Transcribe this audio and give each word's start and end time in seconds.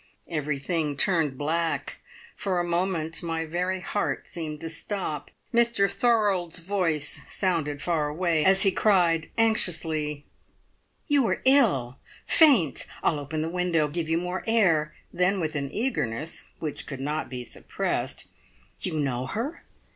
Everything 0.31 0.97
turned 0.97 1.37
black; 1.37 1.97
for 2.35 2.59
a 2.59 2.63
moment 2.63 3.21
my 3.21 3.45
very 3.45 3.81
heart 3.81 4.25
seemed 4.25 4.59
to 4.61 4.67
stop. 4.67 5.29
Mr 5.53 5.87
Thorold's 5.87 6.57
voice 6.57 7.21
sounded 7.31 7.83
far 7.83 8.07
away, 8.07 8.43
as 8.43 8.63
he 8.63 8.71
cried 8.71 9.29
anxiously: 9.37 10.25
"You 11.07 11.27
are 11.27 11.43
ill 11.45 11.99
faint! 12.25 12.87
I'll 13.03 13.19
open 13.19 13.43
the 13.43 13.47
window 13.49 13.87
give 13.87 14.09
you 14.09 14.17
more 14.17 14.43
air." 14.47 14.95
Then 15.13 15.39
with 15.39 15.53
an 15.55 15.71
eagerness 15.71 16.45
which 16.57 16.87
could 16.87 16.99
not 16.99 17.29
be 17.29 17.43
suppressed, 17.43 18.25
"You 18.79 18.95
know 18.99 19.27
her? 19.27 19.65